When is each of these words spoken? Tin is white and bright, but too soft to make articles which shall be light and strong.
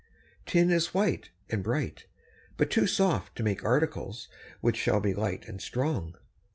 Tin 0.47 0.71
is 0.71 0.95
white 0.95 1.29
and 1.51 1.61
bright, 1.63 2.07
but 2.57 2.71
too 2.71 2.87
soft 2.87 3.35
to 3.35 3.43
make 3.43 3.63
articles 3.63 4.29
which 4.59 4.75
shall 4.77 4.99
be 4.99 5.13
light 5.13 5.47
and 5.47 5.61
strong. 5.61 6.15